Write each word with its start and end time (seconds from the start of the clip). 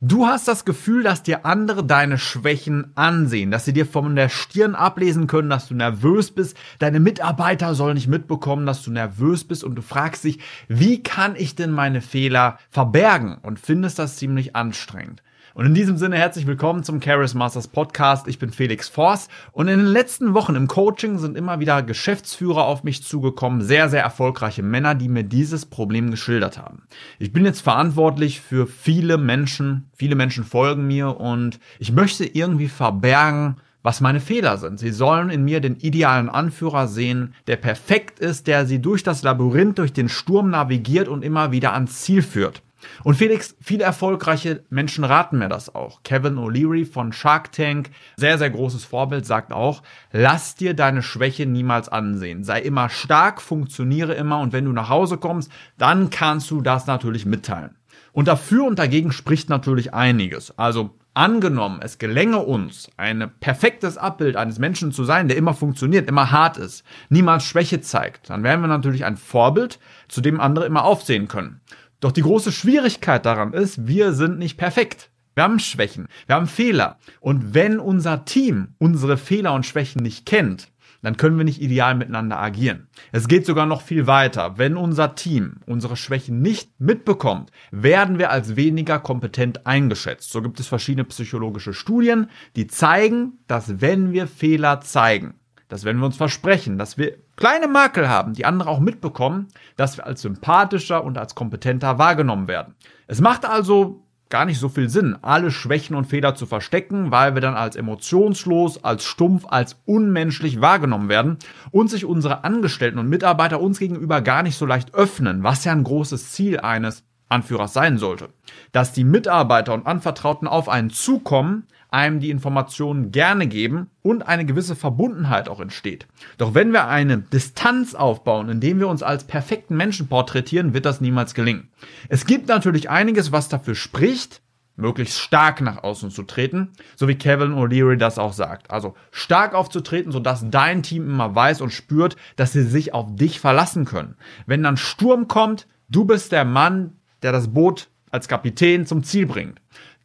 Du 0.00 0.26
hast 0.26 0.46
das 0.46 0.64
Gefühl, 0.64 1.02
dass 1.02 1.24
dir 1.24 1.44
andere 1.44 1.84
deine 1.84 2.18
Schwächen 2.18 2.92
ansehen, 2.94 3.50
dass 3.50 3.64
sie 3.64 3.72
dir 3.72 3.84
von 3.84 4.14
der 4.14 4.28
Stirn 4.28 4.76
ablesen 4.76 5.26
können, 5.26 5.50
dass 5.50 5.66
du 5.66 5.74
nervös 5.74 6.30
bist. 6.30 6.56
Deine 6.78 7.00
Mitarbeiter 7.00 7.74
sollen 7.74 7.96
nicht 7.96 8.06
mitbekommen, 8.06 8.64
dass 8.64 8.84
du 8.84 8.92
nervös 8.92 9.42
bist 9.42 9.64
und 9.64 9.74
du 9.74 9.82
fragst 9.82 10.22
dich, 10.22 10.38
wie 10.68 11.02
kann 11.02 11.34
ich 11.34 11.56
denn 11.56 11.72
meine 11.72 12.00
Fehler 12.00 12.60
verbergen 12.70 13.38
und 13.42 13.58
findest 13.58 13.98
das 13.98 14.18
ziemlich 14.18 14.54
anstrengend. 14.54 15.20
Und 15.58 15.66
in 15.66 15.74
diesem 15.74 15.96
Sinne 15.96 16.16
herzlich 16.16 16.46
willkommen 16.46 16.84
zum 16.84 17.00
Charis 17.02 17.34
Masters 17.34 17.66
Podcast. 17.66 18.28
Ich 18.28 18.38
bin 18.38 18.52
Felix 18.52 18.88
Forst 18.88 19.28
und 19.50 19.66
in 19.66 19.80
den 19.80 19.88
letzten 19.88 20.32
Wochen 20.32 20.54
im 20.54 20.68
Coaching 20.68 21.18
sind 21.18 21.36
immer 21.36 21.58
wieder 21.58 21.82
Geschäftsführer 21.82 22.64
auf 22.64 22.84
mich 22.84 23.02
zugekommen, 23.02 23.60
sehr, 23.60 23.88
sehr 23.88 24.04
erfolgreiche 24.04 24.62
Männer, 24.62 24.94
die 24.94 25.08
mir 25.08 25.24
dieses 25.24 25.66
Problem 25.66 26.12
geschildert 26.12 26.58
haben. 26.58 26.84
Ich 27.18 27.32
bin 27.32 27.44
jetzt 27.44 27.60
verantwortlich 27.60 28.40
für 28.40 28.68
viele 28.68 29.18
Menschen, 29.18 29.90
viele 29.96 30.14
Menschen 30.14 30.44
folgen 30.44 30.86
mir 30.86 31.18
und 31.18 31.58
ich 31.80 31.90
möchte 31.90 32.24
irgendwie 32.24 32.68
verbergen, 32.68 33.56
was 33.82 34.00
meine 34.00 34.20
Fehler 34.20 34.58
sind. 34.58 34.78
Sie 34.78 34.92
sollen 34.92 35.28
in 35.28 35.42
mir 35.42 35.60
den 35.60 35.74
idealen 35.74 36.28
Anführer 36.28 36.86
sehen, 36.86 37.34
der 37.48 37.56
perfekt 37.56 38.20
ist, 38.20 38.46
der 38.46 38.64
sie 38.64 38.80
durch 38.80 39.02
das 39.02 39.24
Labyrinth, 39.24 39.80
durch 39.80 39.92
den 39.92 40.08
Sturm 40.08 40.50
navigiert 40.50 41.08
und 41.08 41.24
immer 41.24 41.50
wieder 41.50 41.72
ans 41.72 42.02
Ziel 42.02 42.22
führt. 42.22 42.62
Und 43.04 43.16
Felix, 43.16 43.56
viele 43.60 43.84
erfolgreiche 43.84 44.64
Menschen 44.70 45.04
raten 45.04 45.38
mir 45.38 45.48
das 45.48 45.74
auch. 45.74 46.02
Kevin 46.02 46.36
O'Leary 46.36 46.90
von 46.90 47.12
Shark 47.12 47.52
Tank, 47.52 47.90
sehr, 48.16 48.38
sehr 48.38 48.50
großes 48.50 48.84
Vorbild, 48.84 49.26
sagt 49.26 49.52
auch, 49.52 49.82
lass 50.12 50.54
dir 50.54 50.74
deine 50.74 51.02
Schwäche 51.02 51.46
niemals 51.46 51.88
ansehen. 51.88 52.44
Sei 52.44 52.60
immer 52.60 52.88
stark, 52.88 53.40
funktioniere 53.40 54.14
immer 54.14 54.40
und 54.40 54.52
wenn 54.52 54.64
du 54.64 54.72
nach 54.72 54.88
Hause 54.88 55.18
kommst, 55.18 55.50
dann 55.76 56.10
kannst 56.10 56.50
du 56.50 56.60
das 56.60 56.86
natürlich 56.86 57.26
mitteilen. 57.26 57.76
Und 58.12 58.28
dafür 58.28 58.64
und 58.64 58.78
dagegen 58.78 59.12
spricht 59.12 59.48
natürlich 59.48 59.94
einiges. 59.94 60.56
Also 60.58 60.98
angenommen, 61.18 61.80
es 61.82 61.98
gelänge 61.98 62.38
uns, 62.38 62.88
ein 62.96 63.30
perfektes 63.40 63.98
Abbild 63.98 64.36
eines 64.36 64.58
Menschen 64.58 64.92
zu 64.92 65.04
sein, 65.04 65.26
der 65.26 65.36
immer 65.36 65.52
funktioniert, 65.52 66.08
immer 66.08 66.30
hart 66.30 66.56
ist, 66.56 66.84
niemals 67.08 67.44
Schwäche 67.44 67.80
zeigt, 67.80 68.30
dann 68.30 68.44
wären 68.44 68.60
wir 68.60 68.68
natürlich 68.68 69.04
ein 69.04 69.16
Vorbild, 69.16 69.80
zu 70.06 70.20
dem 70.20 70.40
andere 70.40 70.66
immer 70.66 70.84
aufsehen 70.84 71.26
können. 71.26 71.60
Doch 72.00 72.12
die 72.12 72.22
große 72.22 72.52
Schwierigkeit 72.52 73.26
daran 73.26 73.52
ist, 73.52 73.86
wir 73.86 74.12
sind 74.12 74.38
nicht 74.38 74.56
perfekt. 74.56 75.10
Wir 75.34 75.44
haben 75.44 75.58
Schwächen, 75.60 76.08
wir 76.26 76.36
haben 76.36 76.48
Fehler. 76.48 76.98
Und 77.20 77.54
wenn 77.54 77.78
unser 77.78 78.24
Team 78.24 78.74
unsere 78.78 79.16
Fehler 79.16 79.54
und 79.54 79.66
Schwächen 79.66 80.02
nicht 80.02 80.26
kennt, 80.26 80.68
dann 81.02 81.16
können 81.16 81.38
wir 81.38 81.44
nicht 81.44 81.62
ideal 81.62 81.94
miteinander 81.94 82.38
agieren. 82.38 82.88
Es 83.12 83.28
geht 83.28 83.46
sogar 83.46 83.66
noch 83.66 83.82
viel 83.82 84.06
weiter. 84.06 84.58
Wenn 84.58 84.76
unser 84.76 85.14
Team 85.14 85.58
unsere 85.66 85.96
Schwächen 85.96 86.40
nicht 86.40 86.80
mitbekommt, 86.80 87.50
werden 87.70 88.18
wir 88.18 88.30
als 88.30 88.56
weniger 88.56 88.98
kompetent 88.98 89.66
eingeschätzt. 89.66 90.32
So 90.32 90.42
gibt 90.42 90.58
es 90.58 90.66
verschiedene 90.66 91.04
psychologische 91.04 91.72
Studien, 91.72 92.28
die 92.56 92.66
zeigen, 92.66 93.38
dass 93.46 93.80
wenn 93.80 94.12
wir 94.12 94.26
Fehler 94.26 94.80
zeigen, 94.80 95.34
dass 95.68 95.84
wenn 95.84 95.98
wir 95.98 96.06
uns 96.06 96.16
versprechen, 96.16 96.78
dass 96.78 96.98
wir 96.98 97.14
kleine 97.36 97.68
Makel 97.68 98.08
haben, 98.08 98.32
die 98.32 98.44
andere 98.44 98.70
auch 98.70 98.80
mitbekommen, 98.80 99.48
dass 99.76 99.96
wir 99.96 100.06
als 100.06 100.22
sympathischer 100.22 101.04
und 101.04 101.18
als 101.18 101.34
kompetenter 101.34 101.98
wahrgenommen 101.98 102.48
werden. 102.48 102.74
Es 103.06 103.20
macht 103.20 103.44
also 103.44 104.02
gar 104.30 104.44
nicht 104.44 104.58
so 104.58 104.68
viel 104.68 104.88
Sinn, 104.88 105.16
alle 105.22 105.50
Schwächen 105.50 105.96
und 105.96 106.06
Fehler 106.06 106.34
zu 106.34 106.46
verstecken, 106.46 107.10
weil 107.10 107.34
wir 107.34 107.40
dann 107.40 107.54
als 107.54 107.76
emotionslos, 107.76 108.84
als 108.84 109.04
stumpf, 109.04 109.46
als 109.48 109.76
unmenschlich 109.86 110.60
wahrgenommen 110.60 111.08
werden 111.08 111.38
und 111.70 111.88
sich 111.88 112.04
unsere 112.04 112.44
Angestellten 112.44 112.98
und 112.98 113.08
Mitarbeiter 113.08 113.60
uns 113.60 113.78
gegenüber 113.78 114.20
gar 114.20 114.42
nicht 114.42 114.58
so 114.58 114.66
leicht 114.66 114.94
öffnen, 114.94 115.42
was 115.42 115.64
ja 115.64 115.72
ein 115.72 115.84
großes 115.84 116.32
Ziel 116.32 116.60
eines 116.60 117.04
Anführers 117.28 117.72
sein 117.72 117.98
sollte. 117.98 118.30
Dass 118.72 118.92
die 118.92 119.04
Mitarbeiter 119.04 119.74
und 119.74 119.86
Anvertrauten 119.86 120.48
auf 120.48 120.68
einen 120.68 120.90
zukommen, 120.90 121.66
einem 121.90 122.20
die 122.20 122.30
Informationen 122.30 123.12
gerne 123.12 123.46
geben 123.46 123.90
und 124.02 124.26
eine 124.26 124.44
gewisse 124.44 124.76
Verbundenheit 124.76 125.48
auch 125.48 125.60
entsteht. 125.60 126.06
Doch 126.36 126.54
wenn 126.54 126.72
wir 126.72 126.88
eine 126.88 127.18
Distanz 127.18 127.94
aufbauen, 127.94 128.48
indem 128.48 128.78
wir 128.78 128.88
uns 128.88 129.02
als 129.02 129.24
perfekten 129.24 129.76
Menschen 129.76 130.08
porträtieren, 130.08 130.74
wird 130.74 130.84
das 130.84 131.00
niemals 131.00 131.34
gelingen. 131.34 131.68
Es 132.08 132.26
gibt 132.26 132.48
natürlich 132.48 132.90
einiges, 132.90 133.32
was 133.32 133.48
dafür 133.48 133.74
spricht, 133.74 134.42
möglichst 134.76 135.18
stark 135.18 135.60
nach 135.60 135.82
außen 135.82 136.10
zu 136.10 136.22
treten, 136.22 136.70
so 136.96 137.08
wie 137.08 137.16
Kevin 137.16 137.52
O'Leary 137.52 137.96
das 137.96 138.18
auch 138.18 138.32
sagt. 138.32 138.70
Also 138.70 138.94
stark 139.10 139.54
aufzutreten, 139.54 140.12
sodass 140.12 140.48
dein 140.50 140.82
Team 140.82 141.08
immer 141.08 141.34
weiß 141.34 141.60
und 141.60 141.72
spürt, 141.72 142.16
dass 142.36 142.52
sie 142.52 142.62
sich 142.62 142.94
auf 142.94 143.16
dich 143.16 143.40
verlassen 143.40 143.84
können. 143.84 144.16
Wenn 144.46 144.62
dann 144.62 144.76
Sturm 144.76 145.26
kommt, 145.26 145.66
du 145.88 146.04
bist 146.04 146.32
der 146.32 146.44
Mann, 146.44 146.92
der 147.22 147.32
das 147.32 147.52
Boot 147.52 147.88
als 148.10 148.28
Kapitän 148.28 148.86
zum 148.86 149.02
Ziel 149.02 149.26
bringt. 149.26 149.60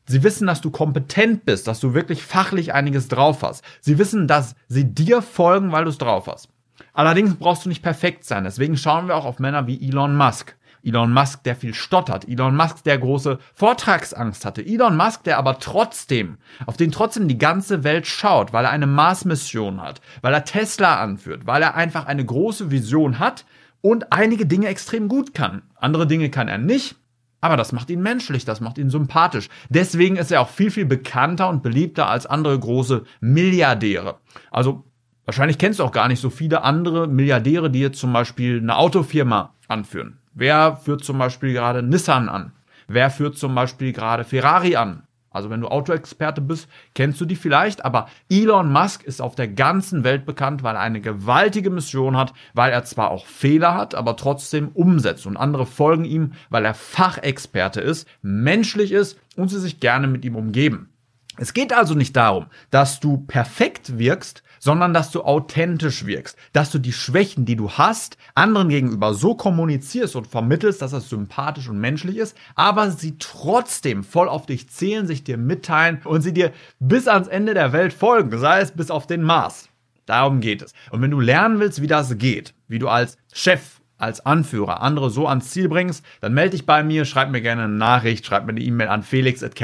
Sie 0.06 0.24
wissen, 0.24 0.48
dass 0.48 0.62
du 0.62 0.70
kompetent 0.70 1.46
bist, 1.46 1.68
dass 1.68 1.80
du 1.80 1.94
wirklich 1.94 2.24
fachlich 2.24 2.74
einiges 2.74 3.08
drauf 3.08 3.42
hast. 3.42 3.64
Sie 3.80 3.98
wissen, 3.98 4.28
dass 4.28 4.56
sie 4.68 4.94
dir 4.94 5.22
folgen, 5.22 5.72
weil 5.72 5.86
du 5.86 5.90
es 5.90 5.98
drauf 5.98 6.28
hast. 6.28 6.50
Allerdings 6.94 7.36
brauchst 7.36 7.66
du 7.66 7.70
nicht 7.70 7.84
perfekt 7.84 8.26
sein. 8.26 8.44
Deswegen 8.44 8.78
schauen 8.78 9.08
wir 9.08 9.16
auch 9.16 9.26
auf 9.26 9.40
Männer 9.40 9.68
wie 9.68 9.88
Elon 9.88 10.16
Musk. 10.16 10.56
Elon 10.84 11.14
Musk, 11.14 11.44
der 11.44 11.56
viel 11.56 11.74
stottert. 11.74 12.28
Elon 12.28 12.56
Musk, 12.56 12.84
der 12.84 12.98
große 12.98 13.40
Vortragsangst 13.54 14.44
hatte. 14.44 14.66
Elon 14.66 14.98
Musk, 14.98 15.24
der 15.24 15.38
aber 15.38 15.60
trotzdem, 15.60 16.38
auf 16.66 16.76
den 16.76 16.92
trotzdem 16.92 17.28
die 17.30 17.38
ganze 17.38 17.84
Welt 17.86 18.06
schaut, 18.06 18.52
weil 18.52 18.66
er 18.66 18.72
eine 18.72 18.88
Mars-Mission 18.88 19.82
hat, 19.82 20.02
weil 20.22 20.34
er 20.34 20.44
Tesla 20.44 21.02
anführt, 21.02 21.48
weil 21.48 21.62
er 21.62 21.76
einfach 21.76 22.06
eine 22.06 22.26
große 22.26 22.70
Vision 22.70 23.20
hat 23.20 23.46
und 23.82 24.12
einige 24.12 24.46
Dinge 24.46 24.68
extrem 24.68 25.08
gut 25.08 25.34
kann. 25.34 25.62
Andere 25.76 26.06
Dinge 26.06 26.30
kann 26.30 26.50
er 26.50 26.58
nicht. 26.58 26.96
Aber 27.44 27.58
das 27.58 27.74
macht 27.74 27.90
ihn 27.90 28.02
menschlich, 28.02 28.46
das 28.46 28.62
macht 28.62 28.78
ihn 28.78 28.90
sympathisch. 28.90 29.50
Deswegen 29.68 30.16
ist 30.16 30.32
er 30.32 30.40
auch 30.40 30.48
viel, 30.48 30.72
viel 30.72 30.86
bekannter 30.86 31.50
und 31.50 31.62
beliebter 31.62 32.08
als 32.08 32.26
andere 32.26 32.58
große 32.58 33.04
Milliardäre. 33.20 34.16
Also 34.50 34.86
wahrscheinlich 35.26 35.58
kennst 35.58 35.80
du 35.80 35.84
auch 35.84 35.92
gar 35.92 36.08
nicht 36.08 36.22
so 36.22 36.30
viele 36.30 36.64
andere 36.64 37.06
Milliardäre, 37.06 37.70
die 37.70 37.82
jetzt 37.82 38.00
zum 38.00 38.14
Beispiel 38.14 38.60
eine 38.60 38.78
Autofirma 38.78 39.56
anführen. 39.68 40.20
Wer 40.34 40.78
führt 40.78 41.04
zum 41.04 41.18
Beispiel 41.18 41.52
gerade 41.52 41.84
Nissan 41.84 42.30
an? 42.30 42.54
Wer 42.88 43.10
führt 43.10 43.38
zum 43.38 43.54
Beispiel 43.54 43.92
gerade 43.92 44.24
Ferrari 44.24 44.78
an? 44.78 45.04
Also 45.34 45.50
wenn 45.50 45.60
du 45.60 45.68
Autoexperte 45.68 46.40
bist, 46.40 46.70
kennst 46.94 47.20
du 47.20 47.26
die 47.26 47.36
vielleicht, 47.36 47.84
aber 47.84 48.08
Elon 48.30 48.72
Musk 48.72 49.04
ist 49.04 49.22
auf 49.22 49.36
der 49.36 49.50
ganzen 49.50 50.04
Welt 50.04 50.26
bekannt, 50.26 50.64
weil 50.64 50.76
er 50.76 50.82
eine 50.82 51.02
gewaltige 51.02 51.70
Mission 51.70 52.16
hat, 52.16 52.34
weil 52.54 52.72
er 52.72 52.86
zwar 52.86 53.12
auch 53.12 53.26
Fehler 53.26 53.74
hat, 53.74 53.96
aber 53.96 54.16
trotzdem 54.16 54.70
umsetzt 54.70 55.26
und 55.26 55.36
andere 55.36 55.66
folgen 55.66 56.06
ihm, 56.06 56.34
weil 56.50 56.64
er 56.64 56.74
Fachexperte 56.74 57.82
ist, 57.82 58.08
menschlich 58.22 58.92
ist 58.92 59.20
und 59.36 59.50
sie 59.50 59.60
sich 59.60 59.80
gerne 59.80 60.08
mit 60.08 60.24
ihm 60.24 60.36
umgeben. 60.36 60.90
Es 61.38 61.54
geht 61.54 61.74
also 61.74 61.96
nicht 61.96 62.16
darum, 62.16 62.46
dass 62.70 63.00
du 63.00 63.18
perfekt 63.18 63.98
wirkst, 63.98 64.44
sondern 64.64 64.94
dass 64.94 65.12
du 65.12 65.24
authentisch 65.24 66.06
wirkst, 66.06 66.38
dass 66.54 66.72
du 66.72 66.80
die 66.80 66.94
Schwächen, 66.94 67.44
die 67.44 67.58
du 67.58 67.72
hast, 67.72 68.18
anderen 68.34 68.70
gegenüber 68.70 69.14
so 69.14 69.36
kommunizierst 69.36 70.16
und 70.16 70.26
vermittelst, 70.26 70.82
dass 70.82 70.94
es 70.94 71.10
sympathisch 71.10 71.68
und 71.68 71.80
menschlich 71.80 72.16
ist, 72.16 72.38
aber 72.56 72.90
sie 72.90 73.18
trotzdem 73.20 74.06
voll 74.06 74.30
auf 74.30 74.46
dich 74.46 74.70
zählen, 74.70 75.06
sich 75.06 75.26
dir 75.26 75.38
mitteilen 75.38 76.00
und 76.06 76.22
sie 76.22 76.34
dir 76.34 76.54
bis 76.80 77.10
ans 77.10 77.28
Ende 77.28 77.54
der 77.54 77.74
Welt 77.74 77.92
folgen, 77.92 78.38
sei 78.40 78.62
es 78.62 78.72
bis 78.72 78.90
auf 78.90 79.06
den 79.06 79.22
Mars. 79.22 79.68
Darum 80.06 80.40
geht 80.40 80.62
es. 80.62 80.72
Und 80.92 81.02
wenn 81.02 81.12
du 81.12 81.20
lernen 81.20 81.60
willst, 81.60 81.82
wie 81.82 81.88
das 81.88 82.18
geht, 82.18 82.54
wie 82.70 82.80
du 82.80 82.88
als 82.88 83.18
Chef 83.34 83.82
als 83.98 84.26
Anführer 84.26 84.82
andere 84.82 85.10
so 85.10 85.28
ans 85.28 85.50
Ziel 85.50 85.68
bringst, 85.68 86.06
dann 86.22 86.34
melde 86.34 86.52
dich 86.52 86.66
bei 86.66 86.84
mir, 86.84 87.04
schreib 87.04 87.32
mir 87.32 87.42
gerne 87.42 87.64
eine 87.64 87.74
Nachricht, 87.74 88.26
schreib 88.26 88.46
mir 88.46 88.52
eine 88.52 88.62
E-Mail 88.62 88.88
an 88.88 89.04
felix 89.04 89.44
at 89.44 89.56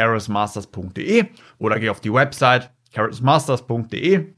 oder 1.57 1.79
geh 1.79 1.89
auf 1.89 2.01
die 2.01 2.13
Website 2.13 2.69
carrotsmasters.de 2.93 4.33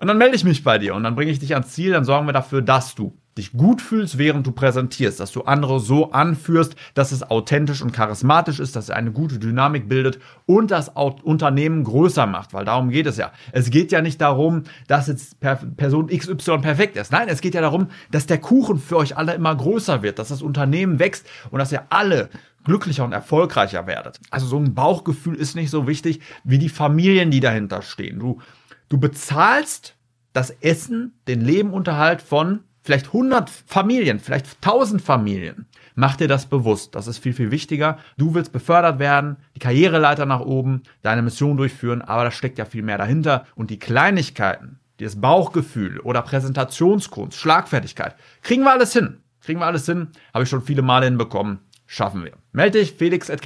und 0.00 0.06
dann 0.06 0.18
melde 0.18 0.36
ich 0.36 0.44
mich 0.44 0.62
bei 0.62 0.78
dir 0.78 0.94
und 0.94 1.02
dann 1.02 1.14
bringe 1.14 1.30
ich 1.30 1.38
dich 1.38 1.54
ans 1.54 1.72
Ziel, 1.72 1.92
dann 1.92 2.04
sorgen 2.04 2.26
wir 2.26 2.32
dafür, 2.32 2.62
dass 2.62 2.94
du 2.94 3.16
dich 3.36 3.52
gut 3.52 3.80
fühlst, 3.80 4.18
während 4.18 4.46
du 4.46 4.52
präsentierst, 4.52 5.20
dass 5.20 5.32
du 5.32 5.42
andere 5.42 5.80
so 5.80 6.10
anführst, 6.10 6.74
dass 6.94 7.12
es 7.12 7.22
authentisch 7.22 7.82
und 7.82 7.92
charismatisch 7.92 8.58
ist, 8.58 8.76
dass 8.76 8.88
er 8.88 8.96
eine 8.96 9.12
gute 9.12 9.38
Dynamik 9.38 9.88
bildet 9.88 10.18
und 10.44 10.70
das 10.70 10.88
Unternehmen 10.88 11.84
größer 11.84 12.26
macht, 12.26 12.52
weil 12.52 12.64
darum 12.64 12.90
geht 12.90 13.06
es 13.06 13.16
ja. 13.16 13.32
Es 13.52 13.70
geht 13.70 13.92
ja 13.92 14.02
nicht 14.02 14.20
darum, 14.20 14.64
dass 14.88 15.06
jetzt 15.06 15.38
Person 15.40 16.08
XY 16.08 16.58
perfekt 16.58 16.96
ist. 16.96 17.12
Nein, 17.12 17.28
es 17.28 17.40
geht 17.40 17.54
ja 17.54 17.60
darum, 17.60 17.88
dass 18.10 18.26
der 18.26 18.38
Kuchen 18.38 18.78
für 18.78 18.96
euch 18.96 19.16
alle 19.16 19.34
immer 19.34 19.54
größer 19.54 20.02
wird, 20.02 20.18
dass 20.18 20.28
das 20.28 20.42
Unternehmen 20.42 20.98
wächst 20.98 21.26
und 21.50 21.60
dass 21.60 21.72
ihr 21.72 21.84
alle 21.90 22.30
glücklicher 22.64 23.04
und 23.04 23.12
erfolgreicher 23.12 23.86
werdet. 23.86 24.20
Also 24.30 24.46
so 24.46 24.58
ein 24.58 24.74
Bauchgefühl 24.74 25.36
ist 25.36 25.54
nicht 25.54 25.70
so 25.70 25.86
wichtig 25.86 26.20
wie 26.44 26.58
die 26.58 26.68
Familien, 26.68 27.30
die 27.30 27.40
dahinter 27.40 27.82
stehen. 27.82 28.18
Du, 28.18 28.40
du 28.88 28.98
bezahlst 28.98 29.94
das 30.32 30.50
Essen, 30.50 31.14
den 31.26 31.40
Lebenunterhalt 31.40 32.22
von 32.22 32.60
vielleicht 32.88 33.08
100 33.08 33.50
Familien, 33.50 34.18
vielleicht 34.18 34.46
1000 34.62 35.02
Familien. 35.02 35.66
Mach 35.94 36.16
dir 36.16 36.28
das 36.28 36.46
bewusst. 36.46 36.94
Das 36.94 37.06
ist 37.06 37.18
viel, 37.18 37.34
viel 37.34 37.50
wichtiger. 37.50 37.98
Du 38.16 38.34
willst 38.34 38.52
befördert 38.52 38.98
werden, 38.98 39.36
die 39.54 39.58
Karriereleiter 39.58 40.26
nach 40.26 40.40
oben, 40.40 40.84
deine 41.02 41.22
Mission 41.22 41.56
durchführen, 41.56 42.02
aber 42.02 42.24
da 42.24 42.30
steckt 42.30 42.56
ja 42.56 42.64
viel 42.64 42.82
mehr 42.82 42.96
dahinter. 42.96 43.44
Und 43.56 43.70
die 43.70 43.78
Kleinigkeiten, 43.78 44.78
das 45.00 45.20
Bauchgefühl 45.20 46.00
oder 46.00 46.22
Präsentationskunst, 46.22 47.36
Schlagfertigkeit, 47.36 48.14
kriegen 48.42 48.62
wir 48.62 48.72
alles 48.72 48.92
hin. 48.92 49.18
Kriegen 49.42 49.60
wir 49.60 49.66
alles 49.66 49.86
hin. 49.86 50.08
Habe 50.32 50.44
ich 50.44 50.48
schon 50.48 50.62
viele 50.62 50.82
Male 50.82 51.06
hinbekommen. 51.06 51.58
schaffen 51.84 52.24
wir. 52.24 52.32
Melde 52.52 52.78
dich 52.78 52.92
felix 52.92 53.28
at 53.28 53.44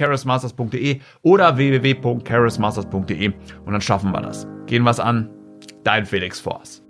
oder 1.21 1.57
www.charismasters.de 1.57 3.33
und 3.65 3.71
dann 3.73 3.81
schaffen 3.81 4.11
wir 4.11 4.21
das. 4.21 4.47
Gehen 4.67 4.83
wir 4.83 4.91
es 4.91 4.99
an 4.99 5.32
dein 5.83 6.05
Felix 6.05 6.39
Forst. 6.39 6.83